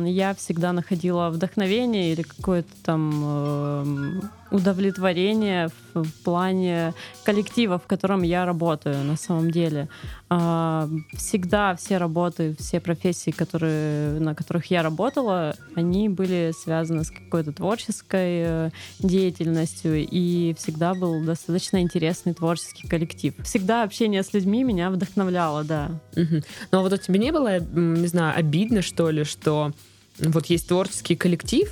я 0.06 0.34
всегда 0.34 0.72
находила 0.72 1.30
вдохновение 1.30 2.12
или 2.12 2.22
какое-то 2.22 2.70
там 2.84 3.10
эм, 3.24 4.30
удовлетворение 4.52 5.68
в, 5.94 6.10
плане 6.24 6.94
коллектива, 7.24 7.78
в 7.78 7.86
котором 7.86 8.22
я 8.22 8.44
работаю 8.44 9.02
на 9.04 9.16
самом 9.16 9.50
деле. 9.50 9.88
А, 10.28 10.88
Всегда 11.14 11.74
все 11.76 11.98
работы, 11.98 12.54
все 12.58 12.80
профессии, 12.80 13.30
которые, 13.30 14.20
на 14.20 14.34
которых 14.34 14.66
я 14.66 14.82
работала, 14.82 15.56
они 15.74 16.08
были 16.08 16.52
связаны 16.56 17.04
с 17.04 17.10
какой-то 17.10 17.52
творческой 17.52 18.44
э, 18.44 18.70
деятельностью, 18.98 20.06
и 20.06 20.54
всегда 20.58 20.94
был 20.94 21.22
достаточно 21.22 21.80
интересный 21.80 22.34
творческий 22.34 22.88
коллектив. 22.88 23.34
Всегда 23.44 23.82
общение 23.82 24.22
с 24.22 24.32
людьми 24.32 24.64
меня 24.64 24.90
вдохновляло, 24.90 25.64
да. 25.64 25.90
Мгм. 26.16 26.42
Ну, 26.70 26.78
а 26.78 26.82
вот 26.82 26.92
у 26.92 26.96
тебя 26.96 27.18
не 27.18 27.32
было, 27.32 27.58
не 27.60 28.06
знаю, 28.06 28.38
обидно, 28.38 28.82
что 28.82 29.10
ли, 29.10 29.24
что 29.24 29.72
вот 30.18 30.46
есть 30.46 30.68
творческий 30.68 31.16
коллектив, 31.16 31.70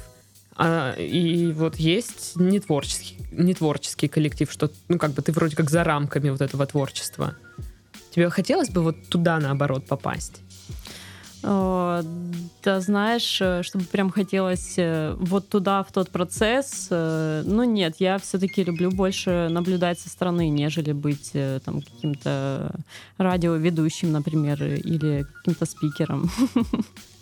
а, 0.63 0.93
и 0.93 1.53
вот 1.53 1.77
есть 1.77 2.37
нетворческий, 2.37 3.17
нетворческий 3.33 4.09
коллектив, 4.09 4.53
что, 4.53 4.71
ну, 4.89 4.99
как 4.99 5.13
бы 5.13 5.23
ты 5.23 5.33
вроде 5.33 5.57
как 5.57 5.71
за 5.71 5.85
рамками 5.85 6.29
вот 6.29 6.43
этого 6.43 6.67
творчества. 6.67 7.35
Тебе 8.15 8.29
хотелось 8.29 8.69
бы 8.69 8.83
вот 8.83 9.09
туда, 9.09 9.39
наоборот, 9.39 9.87
попасть? 9.87 10.43
Э, 11.43 12.03
Да, 12.63 12.81
знаешь, 12.81 13.39
э, 13.41 13.63
чтобы 13.63 13.85
прям 13.87 14.11
хотелось 14.11 14.75
э, 14.77 15.15
вот 15.19 15.49
туда, 15.49 15.83
в 15.83 15.93
тот 15.93 16.11
процесс. 16.11 16.89
Ну 16.91 17.65
нет, 17.65 17.95
я 17.99 18.19
все-таки 18.19 18.65
люблю 18.65 18.91
больше 18.91 19.49
наблюдать 19.51 19.99
со 19.99 20.11
стороны, 20.11 20.51
нежели 20.51 20.93
быть 20.93 21.33
там 21.65 21.81
каким-то 21.81 22.75
радиоведущим, 23.17 24.13
например, 24.13 24.63
или 24.63 25.27
каким-то 25.39 25.65
спикером. 25.67 26.31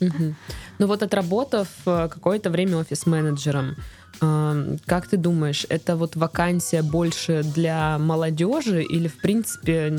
Ну 0.00 0.86
вот 0.86 1.02
отработав 1.02 1.68
какое-то 1.84 2.50
время 2.50 2.76
офис-менеджером, 2.78 3.74
эм, 4.20 4.78
как 4.86 5.08
ты 5.08 5.16
думаешь, 5.16 5.66
это 5.68 5.96
вот 5.96 6.16
вакансия 6.16 6.82
больше 6.82 7.42
для 7.42 7.98
молодежи 7.98 8.82
или, 8.82 9.08
в 9.08 9.20
принципе, 9.20 9.96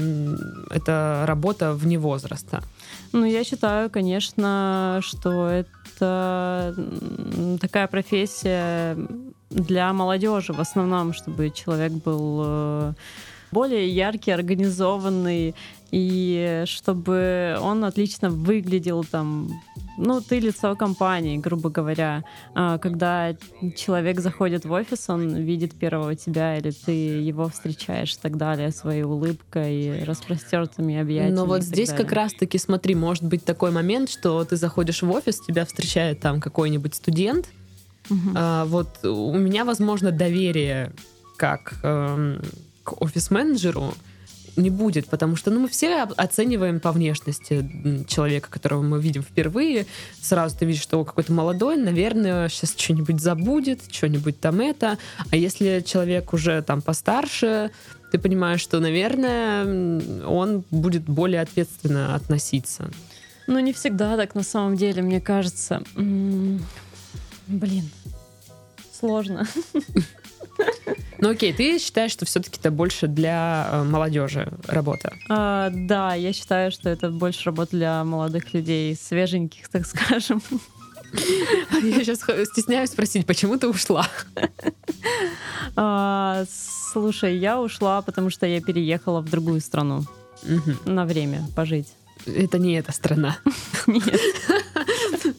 это 0.69 1.23
работа 1.27 1.73
вне 1.73 1.97
возраста? 1.97 2.63
Ну, 3.11 3.25
я 3.25 3.43
считаю, 3.43 3.89
конечно, 3.89 4.99
что 5.03 5.47
это 5.47 6.75
такая 7.59 7.87
профессия 7.87 8.97
для 9.49 9.91
молодежи 9.93 10.53
в 10.53 10.59
основном, 10.59 11.13
чтобы 11.13 11.49
человек 11.49 11.91
был 11.91 12.41
э, 12.45 12.93
более 13.51 13.89
яркий, 13.89 14.31
организованный, 14.31 15.55
и 15.91 16.63
чтобы 16.65 17.57
он 17.61 17.83
отлично 17.83 18.29
выглядел 18.29 19.03
там. 19.03 19.49
Ну, 19.97 20.21
ты 20.21 20.39
лицо 20.39 20.75
компании, 20.75 21.37
грубо 21.37 21.69
говоря. 21.69 22.23
А, 22.55 22.77
Когда 22.77 23.35
человек 23.75 24.21
заходит 24.21 24.63
в 24.63 24.71
офис, 24.71 25.09
он 25.09 25.35
видит 25.35 25.73
первого 25.73 26.15
тебя, 26.15 26.57
или 26.57 26.71
ты 26.71 26.91
его 26.91 27.49
встречаешь 27.49 28.13
и 28.13 28.17
так 28.21 28.37
далее, 28.37 28.71
своей 28.71 29.03
улыбкой, 29.03 30.03
распростертыми 30.05 30.97
объятиями. 30.97 31.35
Но 31.35 31.45
вот 31.45 31.63
здесь 31.63 31.89
далее. 31.89 32.05
как 32.05 32.13
раз-таки, 32.13 32.57
смотри, 32.57 32.95
может 32.95 33.23
быть 33.23 33.43
такой 33.43 33.71
момент, 33.71 34.09
что 34.09 34.45
ты 34.45 34.55
заходишь 34.55 35.01
в 35.01 35.11
офис, 35.11 35.41
тебя 35.41 35.65
встречает 35.65 36.21
там 36.21 36.39
какой-нибудь 36.39 36.95
студент. 36.95 37.49
Мгм. 38.09 38.33
А, 38.37 38.65
вот 38.65 39.03
у 39.03 39.37
меня, 39.37 39.65
возможно, 39.65 40.11
доверие 40.11 40.93
как 41.35 41.79
эм, 41.83 42.41
к 42.83 43.01
офис-менеджеру 43.01 43.93
не 44.55 44.69
будет, 44.69 45.07
потому 45.07 45.35
что 45.35 45.51
ну, 45.51 45.61
мы 45.61 45.67
все 45.67 46.03
оцениваем 46.03 46.79
по 46.79 46.91
внешности 46.91 48.05
человека, 48.07 48.49
которого 48.49 48.81
мы 48.81 49.01
видим 49.01 49.23
впервые. 49.23 49.85
Сразу 50.21 50.57
ты 50.57 50.65
видишь, 50.65 50.81
что 50.81 51.03
какой-то 51.03 51.33
молодой, 51.33 51.77
наверное, 51.77 52.49
сейчас 52.49 52.75
что-нибудь 52.77 53.21
забудет, 53.21 53.81
что-нибудь 53.91 54.39
там 54.39 54.61
это. 54.61 54.97
А 55.31 55.35
если 55.35 55.83
человек 55.85 56.33
уже 56.33 56.61
там 56.61 56.81
постарше, 56.81 57.71
ты 58.11 58.17
понимаешь, 58.17 58.61
что, 58.61 58.79
наверное, 58.79 60.23
он 60.25 60.63
будет 60.71 61.03
более 61.03 61.41
ответственно 61.41 62.15
относиться. 62.15 62.89
Ну, 63.47 63.59
не 63.59 63.73
всегда 63.73 64.15
так 64.17 64.35
на 64.35 64.43
самом 64.43 64.75
деле, 64.75 65.01
мне 65.01 65.21
кажется. 65.21 65.83
Блин, 67.47 67.89
сложно. 68.93 69.47
Ну 71.21 71.29
окей, 71.31 71.51
ты 71.51 71.79
считаешь, 71.79 72.11
что 72.13 72.25
все-таки 72.25 72.57
это 72.59 72.71
больше 72.71 73.07
для 73.07 73.67
э, 73.71 73.83
молодежи 73.83 74.51
работа? 74.67 75.13
А, 75.27 75.69
да, 75.69 76.13
я 76.15 76.31
считаю, 76.31 76.71
что 76.71 76.89
это 76.89 77.09
больше 77.09 77.43
работа 77.45 77.75
для 77.75 78.03
молодых 78.05 78.53
людей, 78.53 78.95
свеженьких, 78.95 79.67
так 79.67 79.85
скажем. 79.85 80.41
Я 81.11 82.03
сейчас 82.05 82.19
стесняюсь 82.49 82.91
спросить, 82.91 83.25
почему 83.25 83.57
ты 83.57 83.67
ушла? 83.67 84.07
А, 85.75 86.45
слушай, 86.93 87.37
я 87.37 87.59
ушла, 87.61 88.01
потому 88.01 88.29
что 88.29 88.45
я 88.45 88.61
переехала 88.61 89.21
в 89.21 89.29
другую 89.29 89.59
страну 89.61 90.05
Мгм. 90.43 90.79
на 90.85 91.05
время 91.05 91.45
пожить. 91.55 91.87
Это 92.25 92.57
не 92.59 92.73
эта 92.73 92.91
страна. 92.91 93.37
Нет. 93.87 94.21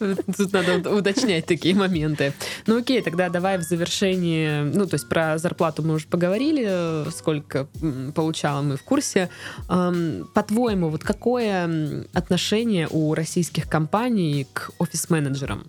Тут 0.36 0.52
надо 0.52 0.90
уточнять 0.90 1.46
такие 1.46 1.74
моменты. 1.74 2.32
Ну 2.66 2.78
окей, 2.78 3.02
тогда 3.02 3.28
давай 3.28 3.58
в 3.58 3.62
завершении, 3.62 4.62
ну 4.62 4.86
то 4.86 4.94
есть 4.94 5.08
про 5.08 5.38
зарплату 5.38 5.82
мы 5.82 5.94
уже 5.94 6.06
поговорили, 6.06 7.10
сколько 7.10 7.68
получала 8.14 8.62
мы 8.62 8.76
в 8.76 8.82
курсе. 8.82 9.28
По-твоему, 9.68 10.88
вот 10.88 11.04
какое 11.04 12.06
отношение 12.14 12.88
у 12.90 13.14
российских 13.14 13.68
компаний 13.68 14.46
к 14.52 14.70
офис-менеджерам? 14.78 15.66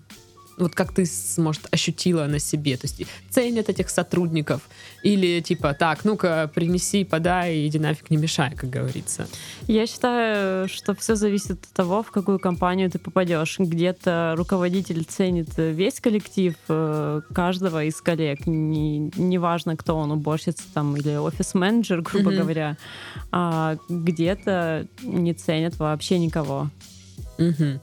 Вот 0.62 0.76
как 0.76 0.94
ты, 0.94 1.06
может, 1.38 1.68
ощутила 1.72 2.26
на 2.28 2.40
себе? 2.40 2.78
То 2.78 2.88
есть 2.88 3.04
ценят 3.30 3.70
этих 3.70 3.90
сотрудников? 3.90 4.62
Или 5.04 5.42
типа, 5.42 5.74
так, 5.74 6.06
ну-ка, 6.06 6.50
принеси, 6.54 7.04
подай, 7.04 7.68
иди 7.68 7.80
нафиг 7.80 8.10
не 8.12 8.18
мешай, 8.18 8.52
как 8.56 8.70
говорится? 8.70 9.28
Я 9.68 9.88
считаю, 9.88 10.70
что 10.70 10.94
все 10.94 11.16
зависит 11.16 11.64
от 11.64 11.74
того, 11.74 12.04
в 12.04 12.12
какую 12.12 12.40
компанию 12.40 12.90
ты 12.90 13.00
попадешь. 13.00 13.58
Где-то 13.60 14.36
руководитель 14.38 15.04
ценит 15.04 15.50
весь 15.58 16.00
коллектив 16.00 16.56
э, 16.70 17.22
каждого 17.34 17.84
из 17.84 18.00
коллег. 18.00 18.46
Не, 18.46 19.12
неважно, 19.16 19.76
кто 19.76 19.98
он, 19.98 20.12
уборщица 20.12 20.64
там 20.74 20.96
или 20.96 21.16
офис-менеджер, 21.16 22.02
грубо 22.02 22.32
mm-hmm. 22.32 22.38
говоря. 22.38 22.78
А 23.32 23.78
где-то 23.90 24.88
не 25.02 25.34
ценят 25.34 25.78
вообще 25.78 26.20
никого. 26.20 26.70
Mm-hmm. 27.38 27.80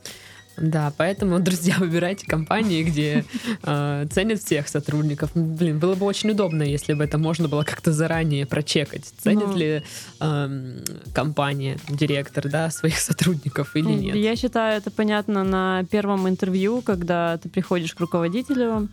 Да, 0.61 0.93
поэтому, 0.97 1.39
друзья, 1.41 1.77
выбирайте 1.79 2.27
компании, 2.27 2.83
где 2.83 3.25
э, 3.63 4.07
ценят 4.11 4.41
всех 4.41 4.69
сотрудников. 4.69 5.31
Блин, 5.35 5.79
было 5.79 5.95
бы 5.95 6.07
очень 6.07 6.31
удобно, 6.31 6.63
если 6.63 6.95
бы 6.95 7.05
это 7.05 7.19
можно 7.19 7.49
было 7.49 7.63
как-то 7.63 7.93
заранее 7.93 8.47
прочекать. 8.47 9.05
Ценит 9.23 9.49
ну, 9.49 9.57
ли 9.57 9.83
э, 10.21 10.79
компания, 11.15 11.79
директор, 11.89 12.49
да, 12.49 12.71
своих 12.71 12.99
сотрудников 12.99 13.77
или 13.77 13.91
нет? 13.91 14.17
Я 14.17 14.37
считаю, 14.37 14.79
это 14.79 14.91
понятно 14.91 15.45
на 15.45 15.85
первом 15.91 16.29
интервью, 16.29 16.83
когда 16.83 17.39
ты 17.39 17.49
приходишь 17.49 17.95
к 17.95 18.01
руководителю, 18.01 18.89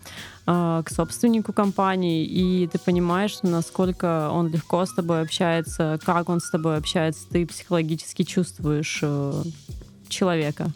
э, 0.46 0.84
к 0.86 0.90
собственнику 0.90 1.54
компании, 1.54 2.26
и 2.26 2.68
ты 2.68 2.80
понимаешь, 2.80 3.40
насколько 3.44 4.30
он 4.30 4.50
легко 4.50 4.86
с 4.86 4.94
тобой 4.94 5.22
общается, 5.22 6.00
как 6.04 6.30
он 6.30 6.40
с 6.40 6.50
тобой 6.50 6.78
общается, 6.78 7.28
ты 7.30 7.46
психологически 7.46 8.24
чувствуешь 8.24 9.00
э, 9.02 9.44
человека. 10.10 10.72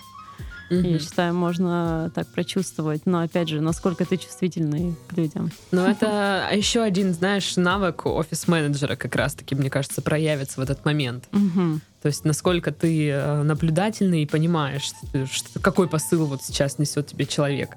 Угу. 0.70 0.88
Я 0.88 1.00
считаю, 1.00 1.34
можно 1.34 2.12
так 2.14 2.28
прочувствовать. 2.28 3.06
Но 3.06 3.20
опять 3.20 3.50
же, 3.50 3.62
насколько 3.62 4.06
ты 4.06 4.18
чувствительный 4.18 4.96
к 5.08 5.14
людям. 5.18 5.52
Ну, 5.72 5.86
это 5.86 6.50
еще 6.54 6.82
один, 6.82 7.14
знаешь, 7.14 7.56
навык 7.56 8.06
офис-менеджера 8.06 8.96
как 8.96 9.16
раз-таки, 9.16 9.56
мне 9.56 9.70
кажется, 9.70 10.02
проявится 10.02 10.60
в 10.60 10.64
этот 10.64 10.86
момент. 10.86 11.26
Угу. 11.32 11.80
То 12.02 12.08
есть 12.08 12.24
насколько 12.24 12.72
ты 12.72 13.10
э, 13.10 13.44
наблюдательный 13.44 14.24
и 14.24 14.26
понимаешь, 14.26 14.94
что, 15.32 15.60
какой 15.60 15.90
посыл 15.90 16.26
вот 16.26 16.42
сейчас 16.44 16.80
несет 16.80 17.08
тебе 17.08 17.26
человек. 17.26 17.72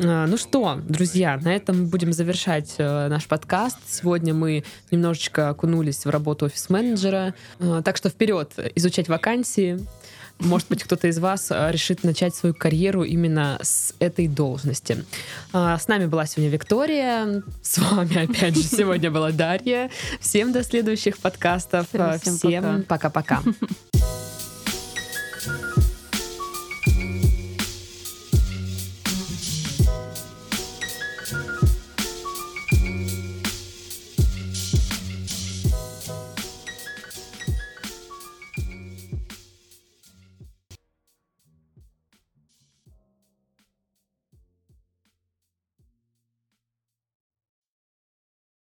А, 0.00 0.26
ну 0.26 0.36
что, 0.36 0.80
друзья, 0.88 1.38
на 1.42 1.54
этом 1.54 1.82
мы 1.82 1.86
будем 1.86 2.12
завершать 2.12 2.74
э, 2.78 3.08
наш 3.08 3.26
подкаст. 3.26 3.78
Сегодня 3.86 4.32
мы 4.32 4.62
немножечко 4.90 5.48
окунулись 5.48 6.04
в 6.04 6.10
работу 6.10 6.46
офис-менеджера. 6.46 7.34
Э, 7.58 7.82
так 7.84 7.96
что 7.96 8.08
вперед, 8.08 8.52
изучать 8.76 9.08
вакансии, 9.08 9.80
может 10.40 10.68
быть, 10.68 10.84
кто-то 10.84 11.08
из 11.08 11.18
вас 11.18 11.50
а, 11.50 11.70
решит 11.70 12.04
начать 12.04 12.34
свою 12.34 12.54
карьеру 12.54 13.04
именно 13.04 13.58
с 13.62 13.94
этой 13.98 14.28
должности. 14.28 15.04
А, 15.52 15.78
с 15.78 15.88
нами 15.88 16.06
была 16.06 16.26
сегодня 16.26 16.50
Виктория, 16.50 17.42
с 17.62 17.78
вами 17.78 18.24
опять 18.24 18.56
же 18.56 18.62
сегодня 18.62 19.10
была 19.10 19.32
Дарья. 19.32 19.90
Всем 20.20 20.52
до 20.52 20.62
следующих 20.62 21.18
подкастов. 21.18 21.86
Всем 22.22 22.84
пока-пока. 22.84 23.42